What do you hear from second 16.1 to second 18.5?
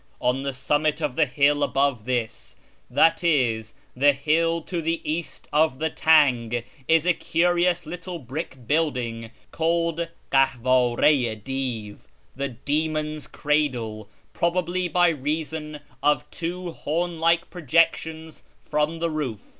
two horn like projections